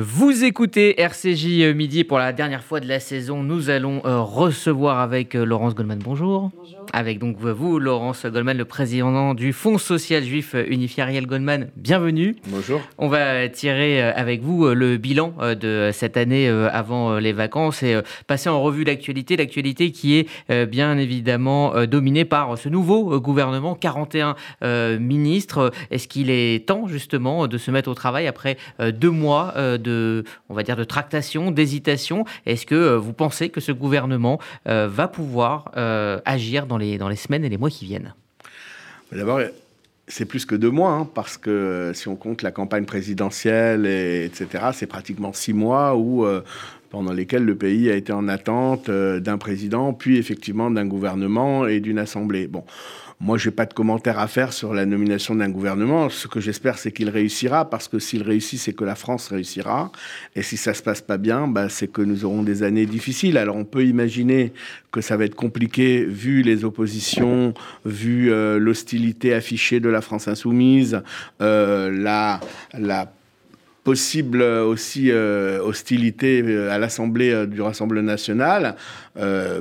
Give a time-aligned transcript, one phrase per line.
[0.00, 3.42] Vous écoutez RCJ Midi pour la dernière fois de la saison.
[3.42, 5.98] Nous allons euh, recevoir avec euh, Laurence Goldman.
[5.98, 6.52] Bonjour.
[6.56, 6.86] Bonjour.
[6.92, 11.02] Avec donc vous, Laurence Goldman, le président du Fonds social juif unifié.
[11.02, 12.36] Ariel Goldman, bienvenue.
[12.46, 12.80] Bonjour.
[12.96, 18.00] On va tirer euh, avec vous le bilan de cette année avant les vacances et
[18.28, 19.36] passer en revue l'actualité.
[19.36, 24.36] L'actualité qui est bien évidemment dominée par ce nouveau gouvernement, 41
[24.98, 25.72] ministres.
[25.90, 30.24] Est-ce qu'il est temps justement de se mettre au travail après deux mois de de,
[30.48, 32.24] on va dire, de tractation, d'hésitation.
[32.46, 34.38] Est-ce que euh, vous pensez que ce gouvernement
[34.68, 38.14] euh, va pouvoir euh, agir dans les, dans les semaines et les mois qui viennent?
[39.12, 39.40] D'abord,
[40.06, 44.26] c'est plus que deux mois, hein, parce que si on compte la campagne présidentielle, et,
[44.26, 46.26] etc., c'est pratiquement six mois où,
[46.90, 51.80] pendant lesquels le pays a été en attente d'un président, puis effectivement d'un gouvernement et
[51.80, 52.46] d'une assemblée.
[52.46, 52.64] Bon.
[53.20, 56.08] Moi, je n'ai pas de commentaire à faire sur la nomination d'un gouvernement.
[56.08, 59.90] Ce que j'espère, c'est qu'il réussira, parce que s'il réussit, c'est que la France réussira.
[60.36, 63.36] Et si ça se passe pas bien, bah, c'est que nous aurons des années difficiles.
[63.36, 64.52] Alors, on peut imaginer
[64.92, 70.28] que ça va être compliqué, vu les oppositions, vu euh, l'hostilité affichée de la France
[70.28, 71.02] insoumise,
[71.40, 72.40] euh, la,
[73.88, 78.76] possible aussi euh, hostilité euh, à l'Assemblée du Rassemblement national.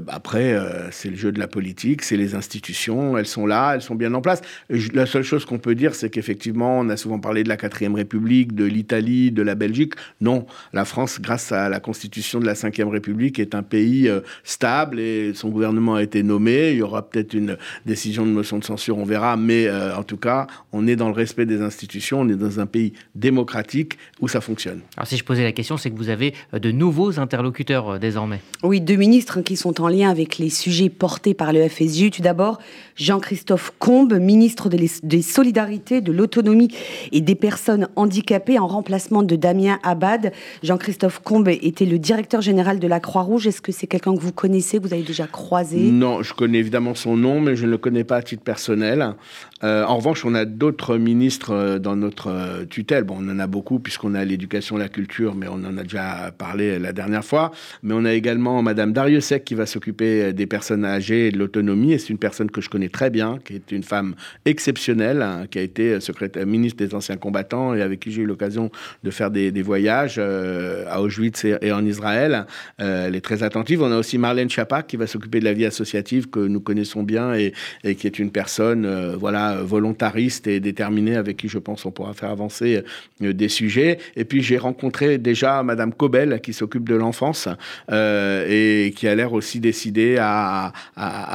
[0.08, 0.58] Après,
[0.92, 4.14] c'est le jeu de la politique, c'est les institutions, elles sont là, elles sont bien
[4.14, 4.42] en place.
[4.70, 7.96] la seule chose qu'on peut dire, c'est qu'effectivement, on a souvent parlé de la quatrième
[7.96, 9.94] République, de l'Italie, de la Belgique.
[10.22, 14.12] Non, la France, grâce à la constitution de la cinquième République, est un pays
[14.44, 16.72] stable et son gouvernement a été nommé.
[16.72, 20.18] Il y aura peut-être une décision de motion de censure, on verra, mais en tout
[20.18, 24.28] cas, on est dans le respect des institutions, on est dans un pays démocratique où
[24.28, 24.82] ça fonctionne.
[24.96, 28.00] Alors si je posais la question, c'est que vous avez euh, de nouveaux interlocuteurs euh,
[28.00, 28.42] désormais.
[28.64, 32.12] Oui, deux ministres qui sont en lien avec les sujets portés par le FSU.
[32.12, 32.60] Tout d'abord,
[32.98, 36.68] Jean-Christophe Combe, ministre des Solidarités, de l'Autonomie
[37.14, 40.34] et des Personnes handicapées en remplacement de Damien Abad.
[40.64, 43.48] Jean-Christophe Combe était le directeur général de la Croix-Rouge.
[43.48, 45.78] Est-ce que c'est quelqu'un que vous connaissez, vous avez déjà croisé?
[45.78, 49.14] Non, je connais évidemment son nom, mais je ne le connais pas à titre personnel.
[49.64, 53.06] Euh, en revanche, on a d'autres ministres dans notre tutelle.
[53.06, 55.84] Bon, on en a beaucoup puisqu'on on a l'éducation, la culture, mais on en a
[55.84, 57.52] déjà parlé la dernière fois.
[57.84, 61.98] Mais on a également Madame Dariussec qui va s'occuper des personnes âgées et de l'autonomie.
[62.00, 64.16] C'est une personne que je connais très bien, qui est une femme
[64.46, 68.26] exceptionnelle, hein, qui a été secrétaire ministre des anciens combattants et avec qui j'ai eu
[68.26, 68.72] l'occasion
[69.04, 72.46] de faire des, voyages euh, à Auschwitz et, en Israël.
[72.80, 73.82] Euh, elle est très attentive.
[73.82, 77.04] On a aussi Marlène Chapak qui va s'occuper de la vie associative que nous connaissons
[77.04, 77.54] bien et,
[77.96, 82.14] qui est une personne euh, voilà volontariste et déterminée avec qui je pense on pourra
[82.14, 82.84] faire avancer
[83.20, 83.98] des sujets.
[84.16, 87.48] Et puis j'ai rencontré déjà Madame Cobel qui s'occupe de l'enfance
[87.92, 90.72] euh, et qui a l'air aussi décidée à,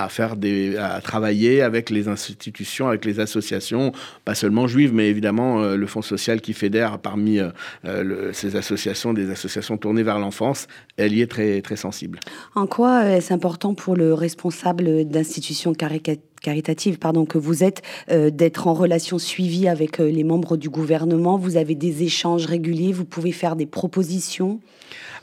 [0.09, 3.93] faire des, à travailler avec les institutions, avec les associations,
[4.25, 7.39] pas seulement juives, mais évidemment euh, le Fonds social qui fédère parmi
[7.85, 10.67] euh, ces associations, des associations tournées vers l'enfance.
[10.97, 12.21] Elle y est très très sensible.
[12.55, 18.31] En quoi est-ce important pour le responsable d'institutions caricatures caritative pardon, que vous êtes, euh,
[18.31, 21.39] d'être en relation suivie avec euh, les membres du gouvernement?
[21.39, 24.61] Vous avez des échanges réguliers, vous pouvez faire des propositions?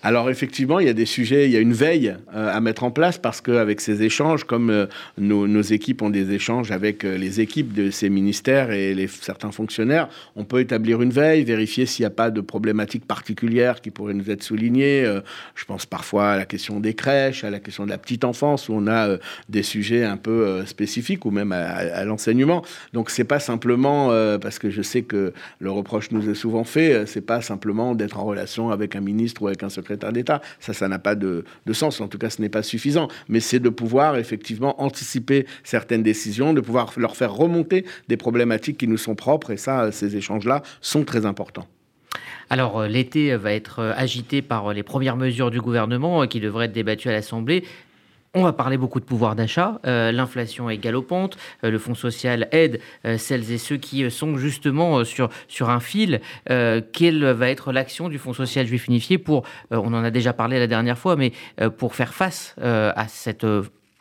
[0.02, 2.86] Alors effectivement, il y a des sujets, il y a une veille euh, à mettre
[2.86, 4.86] en place parce qu'avec ces échanges, comme euh,
[5.18, 9.52] nos, équipes ont des échanges avec euh, les équipes de ces ministères et les, certains
[9.52, 13.92] fonctionnaires, on peut établir une veille, vérifier s'il n'y a pas de problématiques particulières qui
[13.92, 15.04] pourraient nous être soulignées.
[15.56, 18.70] je pense parfois à la question des crèches, à la question de la petite enfance
[18.70, 19.18] où on a
[19.50, 22.64] des sujets un peu spécifiques ou même à, l'enseignement.
[22.94, 27.06] Donc c'est pas simplement parce que je sais que le reproche nous est souvent fait,
[27.06, 30.42] c'est pas simplement d'être en relation avec un ministre ou avec un secrétaire d'État.
[30.60, 32.02] Ça, ça n'a pas de, sens.
[32.02, 33.08] En tout cas, ce n'est pas suffisant.
[33.28, 38.78] Mais c'est de pouvoir effectivement anticiper certaines décisions, de pouvoir leur faire remonter des problématiques
[38.78, 39.52] qui nous sont propres.
[39.52, 41.68] Et ça, ces échanges-là sont très importants.
[42.50, 46.40] Alors, euh, l'été va être euh, agité par les premières mesures du gouvernement euh, qui
[46.40, 47.64] devraient être débattues à l'Assemblée.
[48.36, 49.80] On va parler beaucoup de pouvoir d'achat.
[49.88, 51.38] Euh, l'inflation est galopante.
[51.64, 55.80] Euh, le Fonds social aide euh, celles et ceux qui sont justement sur, sur un
[55.80, 56.22] fil.
[56.46, 58.68] quelle va être l'action du Fonds social?
[58.68, 61.32] Juif unifié pour, on en a déjà parlé la dernière fois, mais
[61.78, 63.46] pour faire face à cette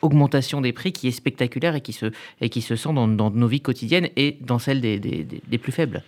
[0.01, 2.07] augmentation des prix qui est spectaculaire et qui se,
[2.41, 6.03] et qui se sent dans, nos vies quotidiennes et dans celles des plus faibles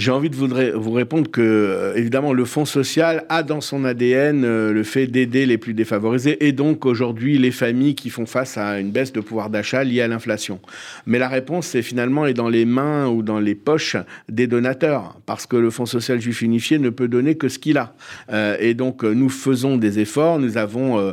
[0.00, 4.44] j'ai envie de vous, répondre que, euh, évidemment, le Fonds social a dans son ADN
[4.44, 8.56] euh, le fait d'aider les plus défavorisés et donc aujourd'hui les familles qui font face
[8.56, 10.58] à une baisse de pouvoir d'achat liée à l'inflation.
[11.04, 13.96] Mais la réponse, c'est finalement est dans les mains ou dans les poches
[14.30, 17.76] des donateurs, parce que le Fonds social juif unifié ne peut donner que ce qu'il
[17.76, 17.94] a.
[18.32, 21.12] Euh, et donc nous faisons des efforts, nous avons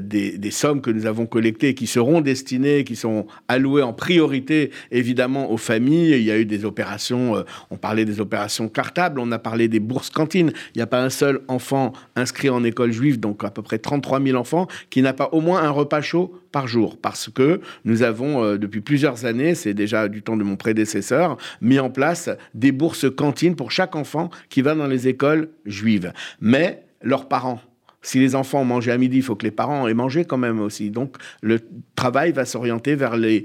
[0.00, 5.50] des, sommes que nous avons collectées qui seront destinées, qui sont allouées en priorité évidemment
[5.50, 6.12] aux familles.
[6.12, 9.80] Il y a eu des opérations, on parlait des opérations cartables, on a parlé des
[9.80, 10.52] bourses cantines.
[10.74, 13.78] Il n'y a pas un seul enfant inscrit en école juive, donc à peu près
[13.78, 16.98] 33 000 enfants, qui n'a pas au moins un repas chaud par jour.
[17.00, 21.36] Parce que nous avons, euh, depuis plusieurs années, c'est déjà du temps de mon prédécesseur,
[21.60, 26.12] mis en place des bourses cantines pour chaque enfant qui va dans les écoles juives.
[26.40, 27.60] Mais leurs parents
[28.02, 30.60] si les enfants ont à midi, il faut que les parents aient mangé quand même
[30.60, 30.90] aussi.
[30.90, 31.60] Donc le
[31.94, 33.44] travail va s'orienter vers les,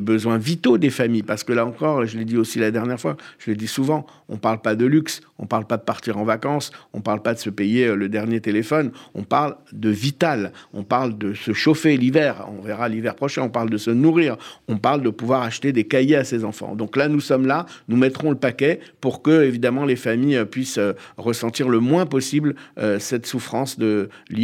[0.00, 1.22] besoins vitaux des familles.
[1.22, 4.06] Parce que là encore, je l'ai dit aussi la dernière fois, je l'ai dit souvent,
[4.28, 6.98] on ne parle pas de luxe, on ne parle pas de partir en vacances, on
[6.98, 10.84] ne parle pas de se payer euh, le dernier téléphone, on parle de vital, on
[10.84, 14.36] parle de se chauffer l'hiver, on verra l'hiver prochain, on parle de se nourrir,
[14.68, 16.74] on parle de pouvoir acheter des cahiers à ses enfants.
[16.76, 20.78] Donc là, nous sommes là, nous mettrons le paquet pour que, évidemment, les familles puissent
[20.78, 23.95] euh, ressentir le moins possible euh, cette souffrance de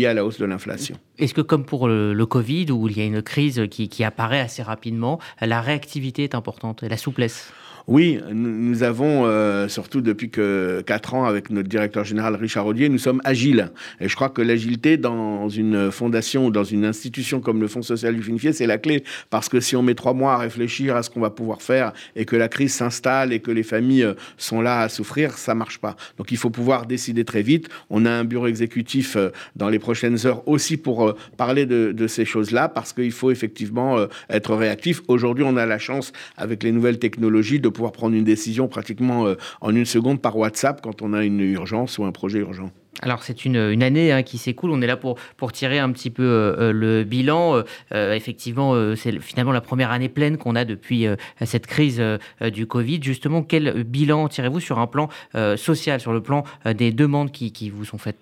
[0.06, 0.96] à la hausse de l'inflation.
[1.18, 4.62] Est-ce que comme pour le, Covid, où il y a une crise qui apparaît assez
[4.62, 7.52] rapidement, la réactivité est importante et la souplesse?
[7.88, 12.88] Oui, nous avons, euh, surtout depuis que 4 ans, avec notre directeur général Richard Audier,
[12.88, 13.70] nous sommes agiles.
[14.00, 17.82] Et je crois que l'agilité dans une fondation ou dans une institution comme le Fonds
[17.82, 19.02] social du Finifié, c'est la clé.
[19.30, 21.92] Parce que si on met trois mois à réfléchir à ce qu'on va pouvoir faire
[22.14, 25.54] et que la crise s'installe et que les familles euh, sont là à souffrir, ça
[25.54, 25.96] marche pas.
[26.18, 27.68] Donc il faut pouvoir décider très vite.
[27.90, 32.06] On a un bureau exécutif euh, dans les prochaines heures aussi pour parler de, de
[32.06, 35.02] ces choses-là parce qu'il faut effectivement être réactif.
[35.08, 39.26] Aujourd'hui, on a la chance, avec les nouvelles technologies, de pouvoir prendre une décision pratiquement
[39.26, 42.70] euh, en une seconde par WhatsApp quand on a une urgence ou un projet urgent.
[43.00, 45.90] Alors c'est une, une, année hein, qui s'écoule, on est là pour, pour tirer un
[45.90, 47.62] petit peu euh, euh, le bilan.
[47.90, 51.06] effectivement, c'est finalement la première année pleine qu'on a depuis
[51.44, 52.02] cette crise
[52.40, 53.00] du Covid.
[53.02, 55.08] Justement, quel bilan tirez-vous sur un plan
[55.56, 58.18] social, sur le plan des demandes qui, qui vous sont faites?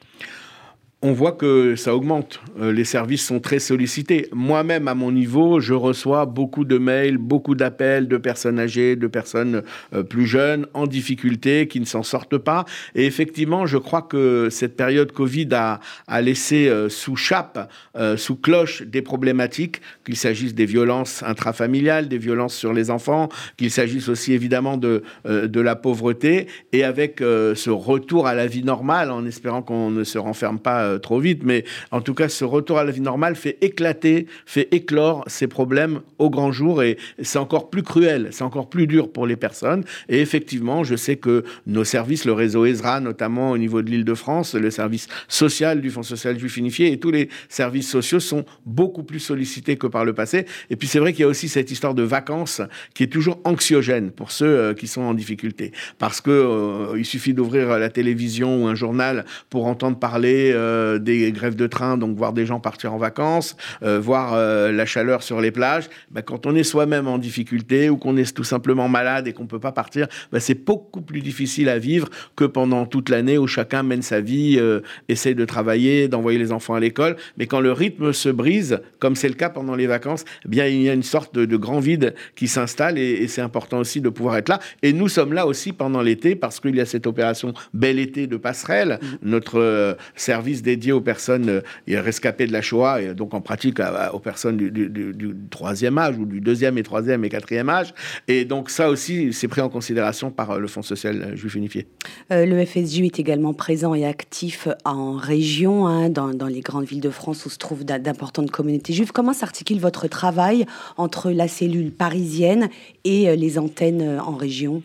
[1.03, 2.41] On voit que ça augmente.
[2.61, 4.29] Euh, les services sont très sollicités.
[4.33, 9.07] Moi-même, à mon niveau, je reçois beaucoup de mails, beaucoup d'appels de personnes âgées, de
[9.07, 9.63] personnes
[9.95, 12.67] euh, plus jeunes, en difficulté, qui ne s'en sortent pas.
[12.95, 15.81] Et effectivement, je crois que cette période Covid a,
[16.21, 17.71] laissé euh, sous chape,
[18.17, 23.71] sous cloche, des problématiques, qu'il s'agisse des violences intrafamiliales, des violences sur les enfants, qu'il
[23.71, 29.11] s'agisse aussi évidemment de, de la pauvreté, et avec ce retour à la vie normale,
[29.11, 32.45] en espérant qu'on ne se renferme pas euh, trop vite, mais en tout cas, ce
[32.45, 36.97] retour à la vie normale fait éclater, fait éclore ces problèmes au grand jour et
[37.23, 39.85] c'est encore plus cruel, c'est encore plus dur pour les personnes.
[40.09, 44.05] Et effectivement, je sais que nos services, le réseau ESRA, notamment au niveau de l'île
[44.05, 48.21] de France, le service social du Fonds social juif unifié et tous les services sociaux
[48.21, 50.47] sont beaucoup plus sollicités que par le passé.
[50.71, 52.63] Et puis c'est vrai qu'il y a aussi cette histoire de vacances
[52.95, 55.73] qui est toujours anxiogène pour ceux euh, qui sont en difficulté.
[55.99, 60.53] Parce que euh, il suffit d'ouvrir la télévision ou un journal pour entendre parler
[60.99, 64.87] des grèves de train, donc voir des gens partir en vacances, euh, voir euh, la
[64.87, 65.89] chaleur sur les plages.
[66.11, 69.45] Bah, quand on est soi-même en difficulté ou qu'on est tout simplement malade et qu'on
[69.45, 73.39] ne peut pas partir, bah, c'est beaucoup plus difficile à vivre que pendant toute l'année
[73.39, 74.61] où chacun mène sa vie,
[75.09, 77.17] essaie de travailler, d'envoyer les enfants à l'école.
[77.37, 80.67] Mais quand le rythme se brise, comme c'est le cas pendant les vacances, eh bien
[80.67, 84.09] il y a une sorte de, grand vide qui s'installe et, c'est important aussi de
[84.09, 84.61] pouvoir être là.
[84.83, 88.27] Et nous sommes là aussi pendant l'été parce qu'il y a cette opération Bel été
[88.27, 89.07] de passerelle, mmh.
[89.23, 93.79] notre service dédié aux personnes euh, rescapées de la Shoah, et donc en pratique
[94.13, 97.93] aux personnes du, troisième âge ou du deuxième et troisième et quatrième âge.
[98.29, 101.55] Et donc ça aussi, c'est pris en considération par euh, le Fonds social euh, juif
[101.55, 101.87] unifié.
[102.31, 107.01] le FSJU est également présent et actif en région, hein, dans, dans, les grandes villes
[107.01, 109.13] de France où se trouvent d'importantes communautés juives.
[109.13, 112.69] Comment s'articule votre travail entre la cellule parisienne
[113.05, 114.83] et les antennes en région?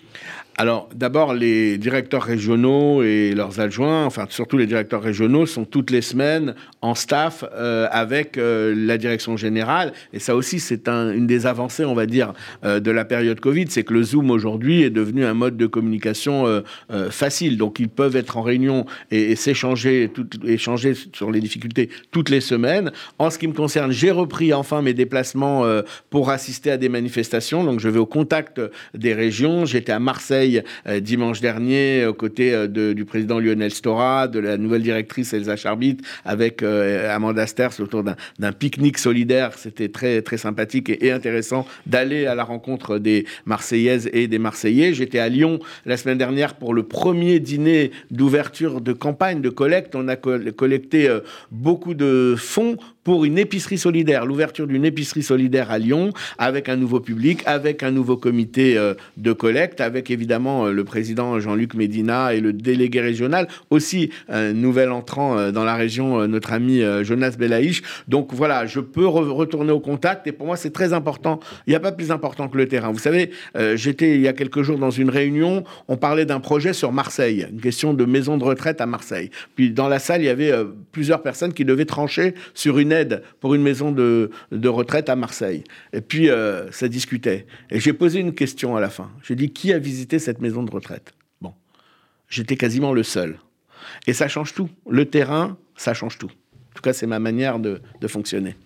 [0.58, 5.92] Alors, d'abord, les directeurs régionaux et leurs adjoints, enfin surtout les directeurs régionaux, sont toutes
[5.92, 9.92] les semaines en staff euh, avec euh, la direction générale.
[10.14, 12.32] Et ça aussi, c'est une des avancées, on va dire,
[12.64, 15.66] euh, de la période Covid, c'est que le Zoom aujourd'hui est devenu un mode de
[15.68, 16.46] communication
[17.10, 17.58] facile.
[17.58, 20.12] Donc, ils peuvent être en réunion et, et s'échanger,
[20.46, 22.92] échanger sur les difficultés toutes les semaines.
[23.20, 25.66] En ce qui me concerne, j'ai repris enfin mes déplacements
[26.10, 27.64] pour assister à des manifestations.
[27.64, 28.62] Donc, je vais au contact
[28.94, 29.66] des régions.
[29.66, 30.45] J'étais à Marseille
[30.88, 35.56] euh, dimanche dernier aux côtés euh, du président Lionel Stora, de la nouvelle directrice Elsa
[35.56, 39.58] Charbit, avec euh, Amanda Sters autour d'un pique-nique solidaire.
[39.58, 44.94] C'était très, très sympathique et, intéressant d'aller à la rencontre des Marseillaises et des Marseillais.
[44.94, 49.96] J'étais à Lyon la semaine dernière pour le premier dîner d'ouverture de campagne, de collecte.
[49.96, 51.10] On a collecté
[51.52, 56.76] beaucoup de fonds pour une épicerie solidaire, l'ouverture d'une épicerie solidaire à Lyon, avec un
[56.76, 61.76] nouveau public, avec un nouveau comité euh, de collecte, avec évidemment euh, le président Jean-Luc
[61.76, 66.82] Médina et le délégué régional, aussi un nouvel entrant euh, dans la région, notre ami
[67.04, 67.84] Jonas Belaïch.
[68.08, 71.40] Donc voilà, je peux retourner au contact et pour moi c'est très important.
[71.68, 72.92] Il n'y a pas plus important que le terrain.
[72.92, 73.30] Vous savez,
[73.76, 77.46] j'étais il y a quelques jours dans une réunion, on parlait d'un projet sur Marseille,
[77.52, 79.30] une question de maison de retraite à Marseille.
[79.56, 80.52] Puis dans la salle, il y avait
[80.92, 82.95] plusieurs personnes qui devaient trancher sur une
[83.40, 84.30] pour une maison de,
[84.66, 85.64] retraite à Marseille.
[85.94, 87.48] Et puis, euh, ça discutait.
[87.70, 89.12] Et j'ai posé une question à la fin.
[89.24, 91.14] J'ai dit, qui a visité cette maison de retraite?
[91.42, 91.54] Bon,
[92.30, 93.40] j'étais quasiment le seul.
[94.08, 94.70] Et ça change tout.
[94.90, 96.32] Le terrain, ça change tout.
[96.75, 98.58] En tout cas, c'est ma manière de, fonctionner.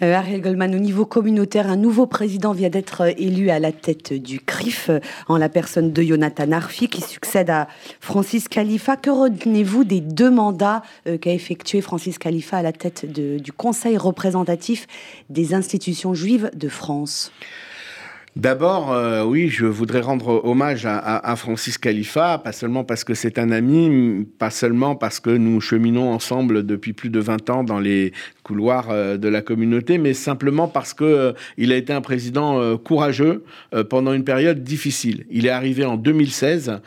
[0.00, 3.72] Euh, Ariel Goldman, au niveau communautaire, un nouveau président vient d'être euh, élu à la
[3.72, 7.68] tête du CRIF, euh, en la personne de Jonathan Arfi, qui succède à
[8.00, 8.96] Francis Khalifa.
[8.96, 10.82] Que retenez-vous des deux mandats
[11.20, 14.86] qu'a effectué Francis Khalifa à la tête du Conseil représentatif
[15.28, 17.32] des institutions juives de France?
[18.36, 23.38] D'abord, euh, oui, je voudrais rendre hommage à, Francis Khalifa, pas seulement parce que c'est
[23.38, 27.80] un ami, pas seulement parce que nous cheminons ensemble depuis plus de 20 ans dans
[27.80, 28.12] les
[28.48, 32.76] couloirs euh, de la communauté, mais simplement parce que euh, il a été un président
[32.78, 33.44] courageux
[33.88, 35.26] pendant une période difficile.
[35.30, 36.80] Il est arrivé en 2016,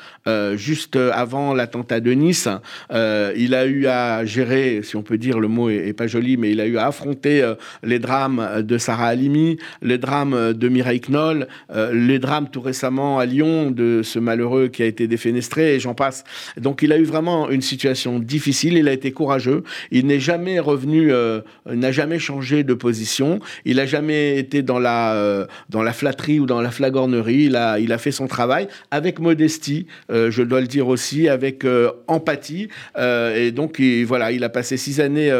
[0.55, 2.47] juste avant l'attentat de Nice.
[2.91, 6.51] il a eu à gérer, si on peut dire, le mot est, pas joli, mais
[6.51, 7.53] il a eu à affronter
[7.83, 13.19] les drames de Sarah Halimi, les drames de Mireille Knoll, euh, les drames tout récemment
[13.19, 16.23] à Lyon de ce malheureux qui a été défenestré, et j'en passe.
[16.57, 20.59] Donc il a eu vraiment une situation difficile, il a été courageux, il n'est jamais
[20.59, 25.83] revenu, euh, n'a jamais changé de position, il n'a jamais été dans la, euh, dans
[25.83, 29.87] la flatterie ou dans la flagornerie, il a, il a fait son travail avec modestie,
[30.09, 31.65] je dois le dire aussi, avec
[32.07, 35.31] empathie, et donc voilà, il a passé six années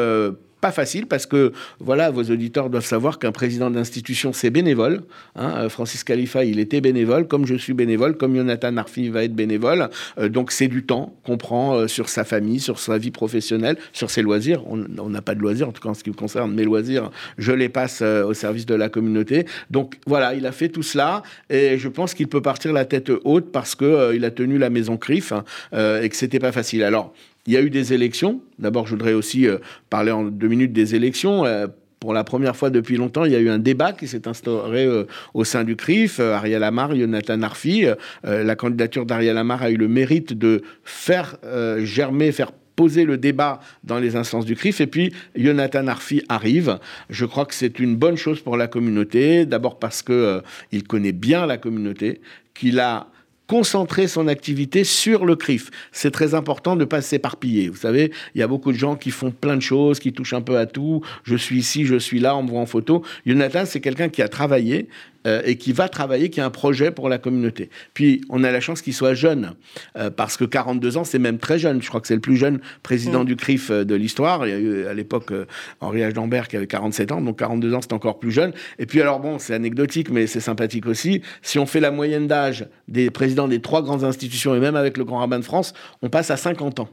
[0.61, 5.01] pas facile parce que, voilà, vos auditeurs doivent savoir qu'un président d'institution, c'est bénévole.
[5.35, 5.53] Hein.
[5.57, 9.35] Euh, Francis Khalifa, il était bénévole, comme je suis bénévole, comme Jonathan Arfi va être
[9.35, 9.89] bénévole.
[10.19, 13.77] Euh, donc, c'est du temps qu'on prend euh, sur sa famille, sur sa vie professionnelle,
[13.91, 14.63] sur ses loisirs.
[14.67, 14.77] On
[15.09, 17.51] n'a pas de loisirs, en tout cas en ce qui me concerne, mes loisirs, je
[17.51, 19.45] les passe au service de la communauté.
[19.71, 23.11] Donc, voilà, il a fait tout cela et je pense qu'il peut partir la tête
[23.23, 26.83] haute parce qu'il il a tenu la maison CRIF hein, et que c'était pas facile.
[26.83, 27.13] Alors,
[27.47, 28.41] il y a eu des élections.
[28.59, 29.57] D'abord, je voudrais aussi euh,
[29.89, 31.45] parler en deux minutes des élections.
[31.45, 31.67] Euh,
[31.99, 34.85] pour la première fois depuis longtemps, il y a eu un débat qui s'est instauré
[34.85, 36.19] euh, au sein du CRIF.
[36.19, 37.85] Ariel Amar, Jonathan Arfi.
[38.23, 41.37] la candidature d'Ariel Amar a eu le mérite de faire
[41.83, 44.81] germer, faire poser le débat dans les instances du CRIF.
[44.81, 46.79] Et puis, Jonathan Arfi arrive.
[47.11, 49.45] Je crois que c'est une bonne chose pour la communauté.
[49.45, 52.21] D'abord parce qu'il il connaît bien la communauté,
[52.55, 53.10] qu'il a
[53.51, 55.71] concentrer son activité sur le CRIF.
[55.91, 57.67] C'est très important de ne pas s'éparpiller.
[57.67, 60.31] Vous savez, il y a beaucoup de gens qui font plein de choses, qui touchent
[60.31, 61.01] un peu à tout.
[61.25, 63.03] Je suis ici, je suis là, on me voit en photo.
[63.25, 64.87] Jonathan, c'est quelqu'un qui a travaillé,
[65.27, 67.69] euh, et qui va travailler, qui a un projet pour la communauté.
[67.93, 69.53] Puis on a la chance qu'il soit jeune,
[69.97, 71.81] euh, parce que 42 ans, c'est même très jeune.
[71.81, 73.25] Je crois que c'est le plus jeune président mm.
[73.25, 74.47] du CRIF euh, de l'histoire.
[74.47, 75.31] Il y a eu à l'époque
[75.79, 76.13] Henri H.
[76.13, 78.53] Dambert qui avait 47 ans, donc 42 ans, c'est encore plus jeune.
[78.79, 81.21] Et puis alors bon, c'est anecdotique, mais c'est sympathique aussi.
[81.41, 84.97] Si on fait la moyenne d'âge des présidents des trois grandes institutions, et même avec
[84.97, 86.89] le Grand Rabbin de France, on passe à 50 ans.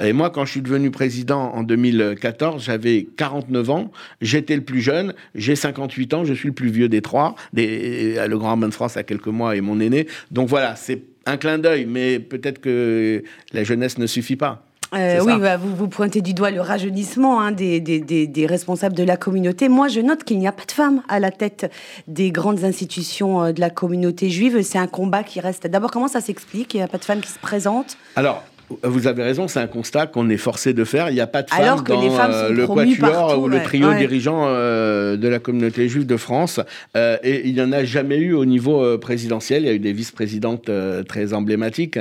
[0.00, 4.80] Et moi, quand je suis devenu président en 2014, j'avais 49 ans, j'étais le plus
[4.80, 7.34] jeune, j'ai 58 ans, je suis le plus vieux des trois.
[7.52, 10.06] Des, le Grand Rabbin de France a quelques mois et mon aîné.
[10.30, 14.66] Donc voilà, c'est un clin d'œil, mais peut-être que la jeunesse ne suffit pas.
[14.94, 18.94] Euh, oui, bah, vous, vous pointez du doigt le rajeunissement hein, des, des, des, responsables
[18.94, 19.68] de la communauté.
[19.68, 21.70] Moi, je note qu'il n'y a pas de femmes à la tête
[22.06, 24.62] des grandes institutions euh, de la communauté juive.
[24.62, 25.66] C'est un combat qui reste.
[25.66, 26.74] D'abord, comment ça s'explique?
[26.74, 27.96] Il n'y a pas de femmes qui se présentent?
[28.14, 28.44] Alors,
[28.82, 31.10] vous avez raison, c'est un constat qu'on est forcé de faire.
[31.10, 35.16] Il n'y a pas de femmes dans euh, le quatuor ou le trio dirigeant euh,
[35.16, 36.60] de la communauté juive de France.
[36.96, 39.62] Euh, et il n'y en a jamais eu au niveau présidentiel.
[39.62, 40.70] Il y a eu des vice-présidentes
[41.06, 41.98] très emblématiques.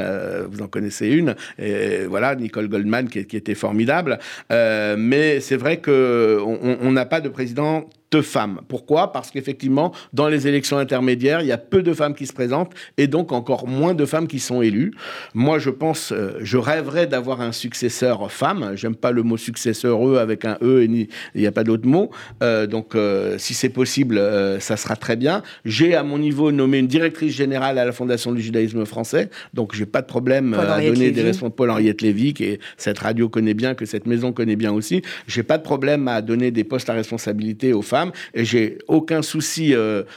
[0.50, 1.36] vous en connaissez une.
[1.60, 4.20] Et voilà, Nicole Goldman qui, qui était formidable.
[4.50, 8.62] mais c'est vrai qu'on n'a pas de président de femmes.
[8.68, 9.12] Pourquoi?
[9.12, 12.74] Parce qu'effectivement, dans les élections intermédiaires, il y a peu de femmes qui se présentent
[12.98, 14.94] et donc encore moins de femmes qui sont élues.
[15.34, 18.74] Moi, je pense, euh, je rêverais d'avoir un successeur femme.
[18.76, 21.88] J'aime pas le mot successeur E avec un E et il n'y a pas d'autre
[21.88, 22.12] mot.
[22.44, 24.22] Euh, donc, euh, si c'est possible,
[24.60, 25.42] ça sera très bien.
[25.66, 29.30] J'ai à mon niveau nommé une directrice générale à la Fondation du judaïsme français.
[29.54, 31.56] Donc, j'ai pas de problème à donner des responsables.
[31.56, 35.02] Paul Henriette Lévy, que cette radio connaît bien, que cette maison connaît bien aussi.
[35.28, 38.03] J'ai pas de problème à donner des postes à responsabilité aux femmes.
[38.04, 38.12] Femme.
[38.34, 39.74] Et j'ai aucun souci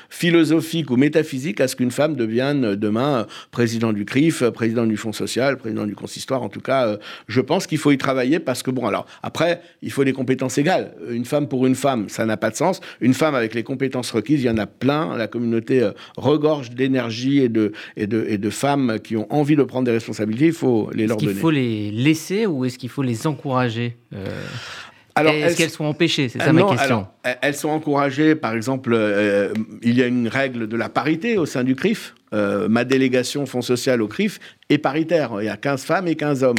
[0.08, 5.12] philosophique ou métaphysique à ce qu'une femme devienne demain président du CRIF, président du Fonds
[5.12, 6.42] social, président du consistoire.
[6.42, 9.90] En tout cas, je pense qu'il faut y travailler parce que, bon, alors, après, il
[9.90, 10.94] faut des compétences égales.
[11.10, 12.80] Une femme pour une femme, ça n'a pas de sens.
[13.00, 15.16] Une femme avec les compétences requises, il y en a plein.
[15.16, 19.62] La communauté regorge d'énergie et de, et, de, et de femmes qui ont envie de
[19.62, 20.46] prendre des responsabilités.
[20.46, 21.30] Il faut les leur donner.
[21.30, 23.96] Est-ce qu'il faut les laisser ou est-ce qu'il faut les encourager
[25.16, 26.28] alors, est-ce qu'elles sont empêchées?
[26.28, 27.06] C'est ça ma question.
[27.40, 31.46] elles sont encouragées, par exemple, euh, il y a une règle de la parité au
[31.46, 32.14] sein du CRIF.
[32.34, 35.30] Euh, ma délégation Fonds social au CRIF est paritaire.
[35.40, 36.56] Il y a 15 femmes et 15 hommes.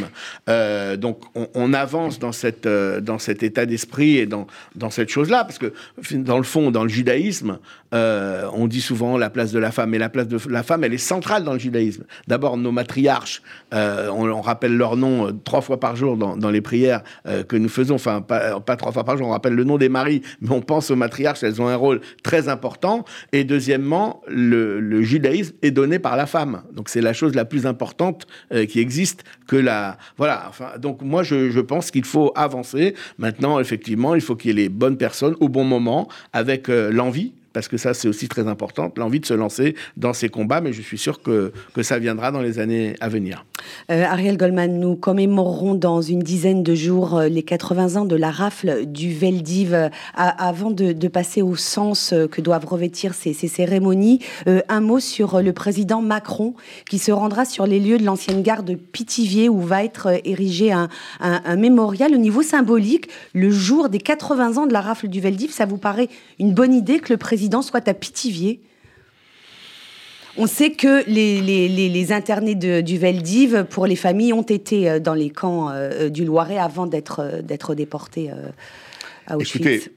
[0.50, 1.22] Euh, donc
[1.54, 5.60] on, avance dans, cette, euh, dans cet état d'esprit et dans, dans cette chose-là, parce
[5.60, 5.74] que
[6.14, 7.60] dans le fond, dans le judaïsme,
[7.92, 10.94] on dit souvent la place de la femme, et la place de la femme, elle
[10.94, 12.04] est centrale dans le judaïsme.
[12.28, 17.02] D'abord, nos matriarches, on, rappelle leur nom trois fois par jour dans, dans les prières
[17.48, 20.22] que nous faisons, enfin pas, trois fois par jour, on rappelle le nom des maris,
[20.42, 23.06] mais on pense aux matriarches, elles ont un rôle très important.
[23.32, 26.64] Et deuxièmement, le judaïsme est donné par la femme.
[26.74, 27.97] Donc c'est la chose la plus importante
[28.54, 29.98] euh, qui existe que la...
[30.18, 32.96] Voilà, enfin, donc moi je, je pense qu'il faut avancer.
[33.18, 36.92] Maintenant, effectivement, il faut qu'il y ait les bonnes personnes au bon moment, avec euh,
[36.92, 40.62] l'envie, parce que ça, c'est aussi très important, l'envie de se lancer dans ces combats,
[40.62, 43.46] mais je suis sûr que, que ça viendra dans les années à venir.
[43.92, 48.16] Euh, Ariel Goldman, nous commémorerons dans une dizaine de jours euh, les 80 ans de
[48.16, 49.74] la rafle du Veldiv.
[49.74, 55.54] Euh, avant de, passer au sens que doivent revêtir ces, cérémonies, un mot sur le
[55.54, 56.54] président Macron
[56.90, 60.74] qui se rendra sur les lieux de l'ancienne gare de Pithiviers où va être érigé
[60.74, 60.90] un,
[61.22, 65.52] un, mémorial au niveau symbolique le jour des 80 ans de la rafle du Veldiv.
[65.52, 68.62] Ça vous paraît une bonne idée que le président soit à Pithiviers.
[70.40, 75.16] On sait que les, les, internés du Veldiv, pour les familles, ont été euh, dans
[75.16, 78.30] les camps euh, du Loiret avant d'être euh, déportés
[79.26, 79.56] à Auschwitz.
[79.56, 79.92] Écoutez,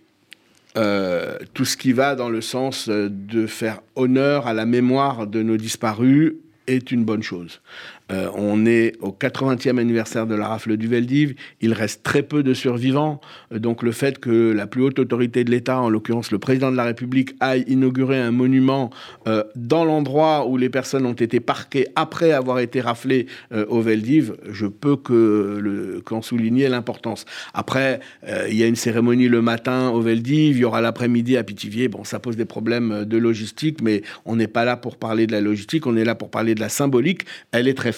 [1.52, 5.58] tout ce qui va dans le sens de faire honneur à la mémoire de nos
[5.58, 6.34] disparus
[6.66, 7.60] est une bonne chose.
[8.10, 11.34] Euh, on est au 80e anniversaire de la rafle du Veldiv.
[11.60, 13.20] Il reste très peu de survivants.
[13.52, 16.70] Euh, donc le fait que la plus haute autorité de l'État, en l'occurrence le président
[16.70, 18.90] de la République, aille inaugurer un monument
[19.26, 23.26] euh, dans l'endroit où les personnes ont été parquées après avoir été raflées
[23.68, 27.24] au Veldiv, je peux que qu'en souligner l'importance.
[27.54, 28.00] Après,
[28.48, 31.88] il y a une cérémonie le matin au Veldiv, il y aura l'après-midi à Pithiviers.
[31.88, 35.32] Bon, ça pose des problèmes de logistique, mais on n'est pas là pour parler de
[35.32, 37.22] la logistique, on est là pour parler de la symbolique.
[37.52, 37.92] Elle est très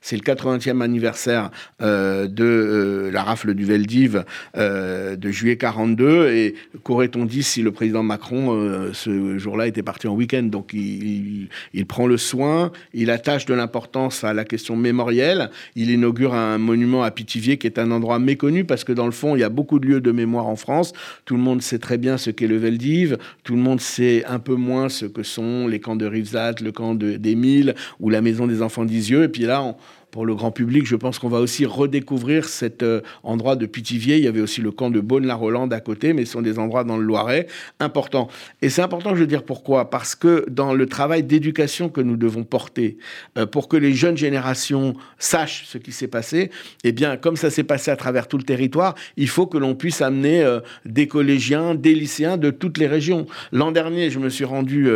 [0.00, 1.50] c'est le 80e anniversaire
[1.82, 4.24] euh, de euh, la rafle du Veldiv
[4.56, 6.30] euh, de juillet 42.
[6.30, 10.44] Et qu'aurait-on dit si le président Macron, ce jour-là, était parti en week-end?
[10.44, 11.48] Donc il,
[11.88, 15.50] prend le soin, il attache de l'importance à la question mémorielle.
[15.74, 19.12] Il inaugure un monument à Pithiviers qui est un endroit méconnu parce que dans le
[19.12, 20.92] fond, il y a beaucoup de lieux de mémoire en France.
[21.24, 23.18] Tout le monde sait très bien ce qu'est le Veldiv.
[23.44, 26.72] Tout le monde sait un peu moins ce que sont les camps de Rivesat, le
[26.72, 29.28] camp d'Émile ou la maison des enfants d'Isieux.
[29.46, 29.76] Là,
[30.16, 34.16] pour le grand public, je pense qu'on va aussi redécouvrir cet euh, endroit de Pithiviers.
[34.16, 36.84] Il y avait aussi le camp de Beaune-la-Rolande à côté, mais ce sont des endroits
[36.84, 37.48] dans le Loiret
[37.80, 38.28] importants.
[38.62, 39.90] Et c'est important, je veux dire pourquoi?
[39.90, 42.96] Parce que dans le travail d'éducation que nous devons porter,
[43.36, 46.50] euh, pour que les jeunes générations sachent ce qui s'est passé,
[46.82, 49.74] eh bien, comme ça s'est passé à travers tout le territoire, il faut que l'on
[49.74, 53.26] puisse amener euh, des collégiens, des lycéens de toutes les régions.
[53.52, 54.88] L'an dernier, je me suis rendu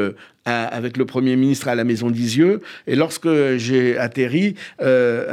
[0.46, 2.60] avec le Premier ministre à la Maison d'Isieux.
[2.86, 5.26] Et lorsque j'ai atterri, euh,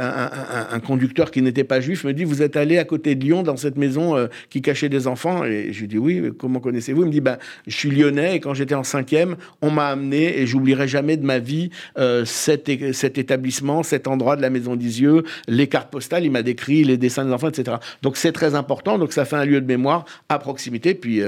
[0.70, 3.42] un, conducteur qui n'était pas juif me dit Vous êtes allé à côté de Lyon
[3.42, 5.44] dans cette maison euh, qui cachait des enfants?
[5.44, 7.02] Et je lui dis Oui, comment connaissez-vous?
[7.02, 10.38] Il me dit ben, Je suis lyonnais et quand j'étais en cinquième, on m'a amené
[10.38, 14.76] et j'oublierai jamais de ma vie euh, cet, cet, établissement, cet endroit de la Maison
[14.76, 16.24] d'Isieux, les cartes postales.
[16.24, 17.78] Il m'a décrit les dessins des enfants, etc.
[18.02, 18.98] Donc c'est très important.
[18.98, 20.94] Donc ça fait un lieu de mémoire à proximité.
[20.94, 21.22] Puis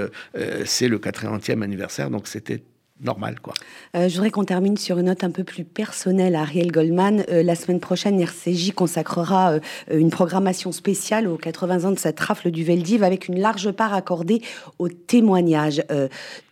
[0.64, 2.10] c'est le 80e anniversaire.
[2.10, 2.60] Donc c'était
[3.02, 3.40] normal.
[3.40, 3.54] Quoi.
[3.96, 7.24] Euh, je voudrais qu'on termine sur une note un peu plus personnelle Ariel Goldman.
[7.30, 9.60] Euh, la semaine prochaine, RCJ consacrera euh,
[9.90, 13.94] une programmation spéciale aux 80 ans de cette rafle du Veldiv avec une large part
[13.94, 14.42] accordée
[14.78, 15.82] aux témoignages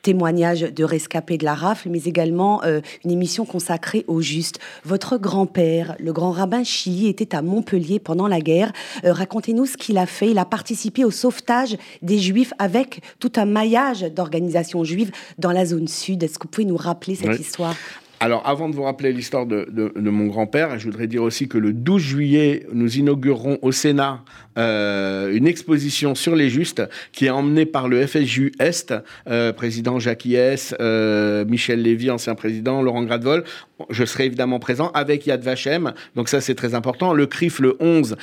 [0.08, 4.58] témoignages de rescapés de la rafle, mais également euh, une émission consacrée au juste.
[4.86, 8.72] Votre grand-père, le grand rabbin Chili, était à Montpellier pendant la guerre.
[9.04, 10.30] Euh, racontez-nous ce qu'il a fait.
[10.30, 15.66] Il a participé au sauvetage des Juifs avec tout un maillage d'organisations juives dans la
[15.66, 16.22] zone sud.
[16.22, 17.76] Est-ce que vous pouvez nous rappeler cette histoire?
[18.20, 21.72] Alors, avant de vous rappeler l'histoire de, mon grand-père, je voudrais dire aussi que le
[21.72, 24.24] 12 juillet, nous inaugurerons au Sénat
[24.58, 28.92] euh, une exposition sur les justes qui est emmenée par le FSJU Est,
[29.28, 33.44] euh, président Jacques Iès, euh, Michel Lévy, ancien président, Laurent Gradvol.
[33.90, 37.12] Je serai évidemment présent avec Yad Vashem, donc ça c'est très important.
[37.12, 38.16] Le CRIF, le 11,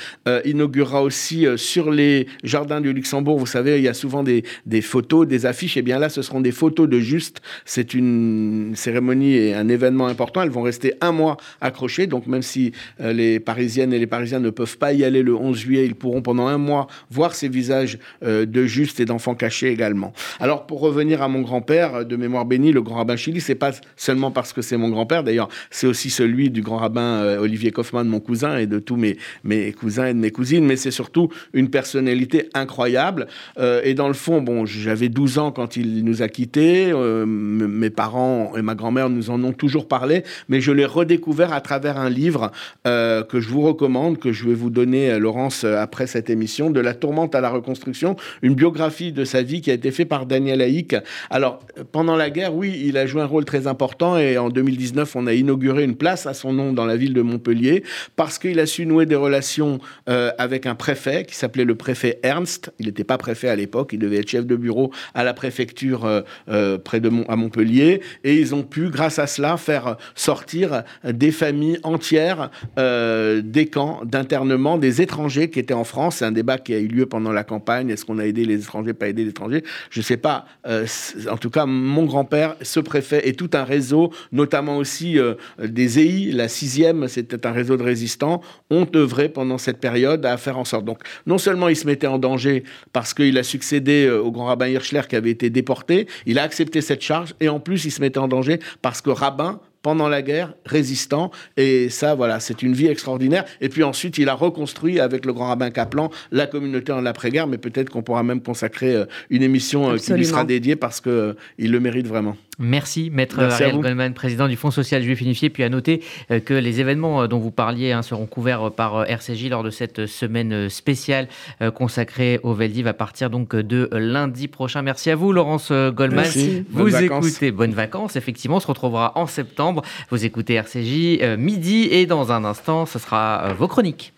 [0.44, 3.38] inaugurera aussi sur les jardins du Luxembourg.
[3.38, 4.42] Vous savez, il y a souvent des,
[4.82, 5.76] photos, des affiches.
[5.76, 7.40] Et bien là, ce seront des photos de justes.
[7.64, 10.42] C'est une cérémonie et un événement important.
[10.42, 12.06] Elles vont rester un mois accrochées.
[12.06, 15.56] Donc même si les Parisiennes et les Parisiens ne peuvent pas y aller le 11
[15.56, 19.70] juillet, ils pourront pendant un mois voir ces visages euh, de justes et d'enfants cachés
[19.70, 20.12] également.
[20.40, 23.54] Alors pour revenir à mon grand-père euh, de mémoire bénie, le grand rabbin Chili, c'est
[23.54, 27.38] pas seulement parce que c'est mon grand-père, d'ailleurs c'est aussi celui du grand rabbin euh,
[27.38, 30.76] Olivier Kaufmann, mon cousin, et de tous mes, mes cousins et de mes cousines, mais
[30.76, 33.26] c'est surtout une personnalité incroyable.
[33.58, 36.92] et dans le fond, bon, j'avais 12 ans quand il nous a quittés,
[37.26, 41.60] mes parents et ma grand-mère nous en ont toujours parlé, mais je l'ai redécouvert à
[41.60, 42.52] travers un livre
[42.84, 46.94] que je vous recommande, que je vais vous donner, Laurence, après cette émission, de la
[46.94, 50.62] tourmente à la reconstruction, une biographie de sa vie qui a été faite par Daniel
[50.62, 50.96] Haïk.
[51.30, 51.60] Alors,
[51.92, 55.26] pendant la guerre, oui, il a joué un rôle très important et en 2019, on
[55.26, 57.82] a inauguré une place à son nom dans la ville de Montpellier
[58.16, 62.18] parce qu'il a su nouer des relations euh, avec un préfet qui s'appelait le préfet
[62.22, 62.72] Ernst.
[62.78, 66.04] Il n'était pas préfet à l'époque, il devait être chef de bureau à la préfecture
[66.04, 70.82] euh, euh, près de à Montpellier et ils ont pu, grâce à cela, faire sortir
[71.04, 76.58] des familles entières des camps d'internement des étrangers qui étaient en France c'est un débat
[76.58, 77.90] qui a eu lieu pendant la campagne.
[77.90, 79.62] Est-ce qu'on a aidé les étrangers, pas aidé les étrangers?
[79.90, 80.46] Je ne sais pas.
[80.66, 85.18] En tout cas, mon grand-père, ce préfet et tout un réseau, notamment aussi
[85.58, 90.36] des EI, la sixième, c'était un réseau de résistants, ont œuvré pendant cette période à
[90.36, 90.84] faire en sorte.
[90.84, 94.46] Donc, non seulement il se mettait en danger parce qu'il a succédé euh, au grand
[94.46, 97.90] rabbin Hirschler qui avait été déporté, il a accepté cette charge et en plus il
[97.90, 101.30] se mettait en danger parce que rabbin pendant la guerre, résistant.
[101.56, 103.44] Et ça, voilà, c'est une vie extraordinaire.
[103.60, 107.46] Et puis ensuite, il a reconstruit avec le grand rabbin Kaplan la communauté en l'après-guerre.
[107.46, 111.00] Mais peut-être qu'on pourra même consacrer euh, une émission euh, qui lui sera dédiée parce
[111.00, 112.36] qu'il euh, le mérite vraiment.
[112.58, 115.50] Merci, Maître Ariel Goldman, président du Fonds social juif unifié.
[115.50, 116.02] Puis à noter
[116.44, 120.68] que les événements dont vous parliez hein, seront couverts par RCJ lors de cette semaine
[120.68, 121.28] spéciale
[121.74, 124.82] consacrée au Veldiv à partir donc de lundi prochain.
[124.82, 126.24] Merci à vous, Laurence Goldman.
[126.24, 126.64] Merci.
[126.70, 128.16] Vous écoutez Bonnes vacances.
[128.16, 129.82] Effectivement, on se retrouvera en septembre.
[130.10, 134.12] Vous écoutez RCJ euh, midi et dans un instant, ce sera euh, vos chroniques.